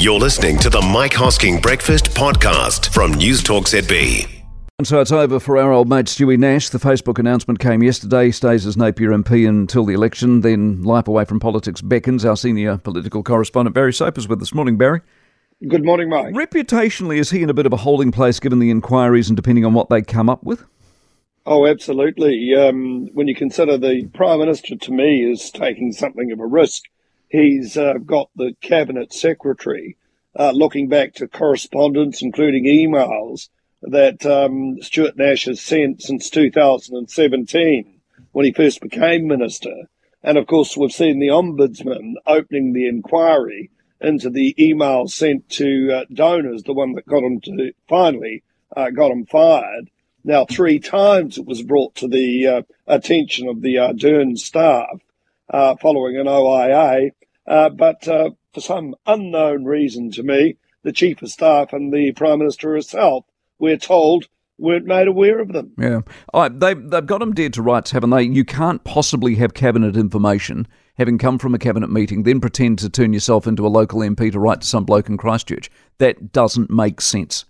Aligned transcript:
You're 0.00 0.20
listening 0.20 0.58
to 0.58 0.70
the 0.70 0.80
Mike 0.80 1.10
Hosking 1.10 1.60
Breakfast 1.60 2.10
Podcast 2.10 2.92
from 2.94 3.14
Newstalk 3.14 3.64
ZB. 3.64 4.28
And 4.78 4.86
so 4.86 5.00
it's 5.00 5.10
over 5.10 5.40
for 5.40 5.58
our 5.58 5.72
old 5.72 5.88
mate 5.88 6.06
Stewie 6.06 6.38
Nash. 6.38 6.68
The 6.68 6.78
Facebook 6.78 7.18
announcement 7.18 7.58
came 7.58 7.82
yesterday. 7.82 8.26
He 8.26 8.30
stays 8.30 8.64
as 8.64 8.76
Napier 8.76 9.10
MP 9.10 9.48
until 9.48 9.84
the 9.84 9.94
election. 9.94 10.42
Then 10.42 10.84
life 10.84 11.08
away 11.08 11.24
from 11.24 11.40
politics 11.40 11.80
beckons. 11.80 12.24
Our 12.24 12.36
senior 12.36 12.78
political 12.78 13.24
correspondent 13.24 13.74
Barry 13.74 13.92
Soper 13.92 14.20
is 14.20 14.28
with 14.28 14.38
this 14.38 14.54
morning. 14.54 14.78
Barry. 14.78 15.00
Good 15.66 15.84
morning, 15.84 16.10
Mike. 16.10 16.32
Reputationally, 16.32 17.18
is 17.18 17.30
he 17.30 17.42
in 17.42 17.50
a 17.50 17.54
bit 17.54 17.66
of 17.66 17.72
a 17.72 17.78
holding 17.78 18.12
place 18.12 18.38
given 18.38 18.60
the 18.60 18.70
inquiries 18.70 19.28
and 19.28 19.36
depending 19.36 19.64
on 19.64 19.74
what 19.74 19.90
they 19.90 20.00
come 20.00 20.30
up 20.30 20.44
with? 20.44 20.64
Oh, 21.44 21.66
absolutely. 21.66 22.54
Um, 22.54 23.08
when 23.14 23.26
you 23.26 23.34
consider 23.34 23.76
the 23.76 24.06
Prime 24.14 24.38
Minister, 24.38 24.76
to 24.76 24.92
me, 24.92 25.28
is 25.28 25.50
taking 25.50 25.90
something 25.90 26.30
of 26.30 26.38
a 26.38 26.46
risk. 26.46 26.84
He's 27.30 27.76
uh, 27.76 27.94
got 28.04 28.30
the 28.36 28.54
Cabinet 28.62 29.12
Secretary 29.12 29.96
uh, 30.38 30.52
looking 30.52 30.88
back 30.88 31.14
to 31.14 31.28
correspondence, 31.28 32.22
including 32.22 32.64
emails, 32.64 33.48
that 33.82 34.24
um, 34.24 34.80
Stuart 34.80 35.16
Nash 35.16 35.44
has 35.44 35.60
sent 35.60 36.02
since 36.02 36.30
2017 36.30 38.00
when 38.32 38.44
he 38.46 38.52
first 38.52 38.80
became 38.80 39.28
Minister. 39.28 39.88
And 40.22 40.38
of 40.38 40.46
course, 40.46 40.76
we've 40.76 40.90
seen 40.90 41.20
the 41.20 41.28
Ombudsman 41.28 42.14
opening 42.26 42.72
the 42.72 42.88
inquiry 42.88 43.70
into 44.00 44.30
the 44.30 44.54
emails 44.58 45.10
sent 45.10 45.48
to 45.50 45.92
uh, 45.92 46.04
donors, 46.12 46.62
the 46.62 46.72
one 46.72 46.92
that 46.92 47.06
got 47.06 47.22
him 47.22 47.40
to 47.42 47.72
finally 47.88 48.42
uh, 48.76 48.90
got 48.90 49.10
him 49.10 49.26
fired. 49.26 49.90
Now, 50.24 50.44
three 50.44 50.78
times 50.78 51.38
it 51.38 51.46
was 51.46 51.62
brought 51.62 51.94
to 51.96 52.08
the 52.08 52.46
uh, 52.46 52.62
attention 52.86 53.48
of 53.48 53.60
the 53.60 53.76
Ardern 53.76 54.38
staff 54.38 55.00
uh, 55.50 55.76
following 55.76 56.16
an 56.16 56.26
OIA, 56.26 57.10
uh, 57.46 57.68
but 57.70 58.06
uh, 58.06 58.30
for 58.52 58.60
some 58.60 58.94
unknown 59.06 59.64
reason 59.64 60.10
to 60.12 60.22
me, 60.22 60.56
the 60.82 60.92
Chief 60.92 61.22
of 61.22 61.30
Staff 61.30 61.72
and 61.72 61.92
the 61.92 62.12
Prime 62.12 62.38
Minister 62.38 62.74
herself, 62.74 63.24
we're 63.58 63.76
told, 63.76 64.26
weren't 64.58 64.86
made 64.86 65.08
aware 65.08 65.40
of 65.40 65.52
them. 65.52 65.72
Yeah. 65.78 66.00
they've, 66.48 66.90
they've 66.90 67.06
got 67.06 67.20
them 67.20 67.34
dead 67.34 67.52
to 67.54 67.62
rights, 67.62 67.90
haven't 67.90 68.10
they? 68.10 68.22
You 68.22 68.44
can't 68.44 68.82
possibly 68.84 69.36
have 69.36 69.54
cabinet 69.54 69.96
information, 69.96 70.66
having 70.96 71.18
come 71.18 71.38
from 71.38 71.54
a 71.54 71.58
cabinet 71.58 71.90
meeting, 71.90 72.24
then 72.24 72.40
pretend 72.40 72.78
to 72.80 72.90
turn 72.90 73.12
yourself 73.12 73.46
into 73.46 73.66
a 73.66 73.68
local 73.68 74.00
MP 74.00 74.30
to 74.32 74.40
write 74.40 74.60
to 74.62 74.66
some 74.66 74.84
bloke 74.84 75.08
in 75.08 75.16
Christchurch. 75.16 75.70
That 75.98 76.32
doesn't 76.32 76.70
make 76.70 77.00
sense 77.00 77.44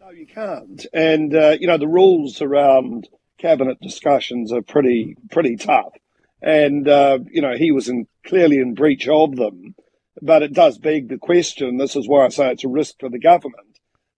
No, 0.00 0.10
you 0.10 0.26
can't. 0.26 0.86
And 0.92 1.34
uh, 1.34 1.56
you 1.58 1.66
know 1.66 1.78
the 1.78 1.88
rules 1.88 2.40
around 2.40 3.08
cabinet 3.38 3.78
discussions 3.80 4.52
are 4.52 4.62
pretty 4.62 5.16
pretty 5.30 5.56
tough. 5.56 5.92
And 6.42 6.88
uh, 6.88 7.18
you 7.30 7.42
know 7.42 7.54
he 7.56 7.72
was 7.72 7.88
in, 7.88 8.06
clearly 8.24 8.58
in 8.58 8.74
breach 8.74 9.08
of 9.08 9.36
them. 9.36 9.74
But 10.22 10.42
it 10.42 10.52
does 10.52 10.78
beg 10.78 11.08
the 11.08 11.18
question. 11.18 11.78
This 11.78 11.96
is 11.96 12.06
why 12.06 12.26
I 12.26 12.28
say 12.28 12.50
it's 12.50 12.64
a 12.64 12.68
risk 12.68 12.96
for 13.00 13.08
the 13.08 13.18
government 13.18 13.70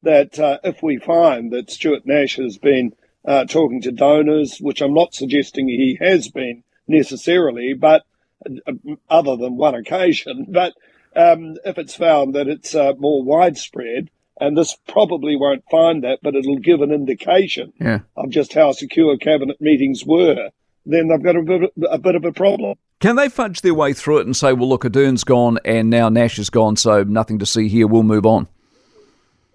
that 0.03 0.39
uh, 0.39 0.59
if 0.65 0.83
we 0.83 0.99
find 0.99 1.53
that 1.53 1.71
Stuart 1.71 2.03
Nash 2.05 2.37
has 2.37 2.59
been 2.59 2.93
uh, 3.25 3.45
talking 3.45 3.81
to 3.83 3.93
donors, 3.93 4.59
which 4.59 4.81
I'm 4.81 4.95
not 4.95 5.15
suggesting 5.15 5.69
he 5.69 5.97
has 6.01 6.29
been 6.29 6.65
necessarily, 6.89 7.75
but 7.75 8.03
uh, 8.45 8.73
other 9.09 9.37
than 9.37 9.57
one 9.57 9.75
occasion, 9.75 10.47
but 10.51 10.75
um, 11.15 11.57
if 11.65 11.79
it's 11.79 11.95
found 11.95 12.35
that 12.35 12.49
it's 12.49 12.75
uh, 12.75 12.93
more 12.99 13.23
widespread, 13.23 14.11
and 14.41 14.57
this 14.57 14.77
probably 14.89 15.37
won't 15.37 15.63
find 15.71 16.03
that, 16.03 16.19
but 16.23 16.35
it'll 16.35 16.59
give 16.59 16.81
an 16.81 16.91
indication 16.91 17.73
yeah. 17.81 18.01
of 18.17 18.31
just 18.31 18.55
how 18.55 18.73
secure 18.73 19.17
cabinet 19.17 19.61
meetings 19.61 20.05
were. 20.05 20.51
Then 20.85 21.09
they've 21.09 21.23
got 21.23 21.37
a 21.37 21.43
bit, 21.43 21.73
a 21.91 21.99
bit 21.99 22.15
of 22.15 22.25
a 22.25 22.33
problem. 22.33 22.77
Can 23.01 23.17
they 23.17 23.29
fudge 23.29 23.61
their 23.61 23.75
way 23.75 23.93
through 23.93 24.19
it 24.19 24.27
and 24.27 24.37
say, 24.37 24.53
well, 24.53 24.69
look, 24.69 24.85
Ardern's 24.85 25.25
gone 25.25 25.59
and 25.65 25.91
now 25.91 26.09
Nash 26.09 26.39
is 26.39 26.51
gone, 26.51 26.77
so 26.77 27.03
nothing 27.03 27.39
to 27.41 27.47
see 27.47 27.69
here, 27.69 27.87
we'll 27.87 28.03
move 28.03 28.27
on? 28.27 28.49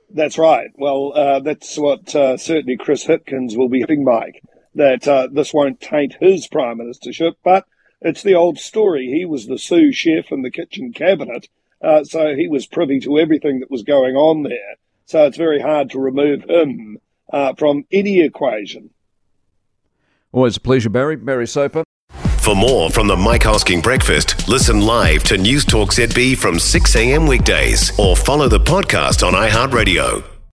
That's 0.09 0.37
right. 0.37 0.69
Well, 0.75 1.13
uh, 1.15 1.39
that's 1.41 1.77
what 1.77 2.15
uh, 2.15 2.37
certainly 2.37 2.77
Chris 2.77 3.05
Hipkins 3.05 3.57
will 3.57 3.69
be 3.69 3.81
hoping, 3.81 4.03
Mike, 4.03 4.41
that 4.75 5.07
uh, 5.07 5.27
this 5.31 5.53
won't 5.53 5.81
taint 5.81 6.15
his 6.19 6.47
prime 6.47 6.79
ministership. 6.79 7.33
But 7.43 7.65
it's 8.01 8.23
the 8.23 8.35
old 8.35 8.57
story. 8.57 9.07
He 9.07 9.25
was 9.25 9.47
the 9.47 9.57
sous 9.57 9.95
chef 9.95 10.31
in 10.31 10.43
the 10.43 10.51
kitchen 10.51 10.93
cabinet 10.93 11.47
uh, 11.81 12.03
so 12.03 12.35
he 12.35 12.47
was 12.47 12.65
privy 12.65 12.99
to 13.01 13.19
everything 13.19 13.59
that 13.59 13.71
was 13.71 13.83
going 13.83 14.15
on 14.15 14.43
there. 14.43 14.75
So 15.05 15.25
it's 15.25 15.37
very 15.37 15.61
hard 15.61 15.91
to 15.91 15.99
remove 15.99 16.43
him 16.49 16.97
uh, 17.31 17.53
from 17.53 17.85
any 17.91 18.21
equation. 18.21 18.89
Always 20.31 20.57
a 20.57 20.61
pleasure, 20.61 20.89
Barry. 20.89 21.15
Barry 21.15 21.47
Soper. 21.47 21.83
For 22.39 22.55
more 22.55 22.89
from 22.89 23.07
the 23.07 23.15
Mike 23.17 23.43
Hosking 23.43 23.83
Breakfast, 23.83 24.47
listen 24.47 24.81
live 24.81 25.23
to 25.23 25.35
Newstalk 25.35 25.89
ZB 25.89 26.37
from 26.37 26.59
6 26.59 26.95
a.m. 26.95 27.27
weekdays 27.27 27.91
or 27.99 28.15
follow 28.15 28.47
the 28.47 28.59
podcast 28.59 29.25
on 29.25 29.33
iHeartRadio. 29.33 30.36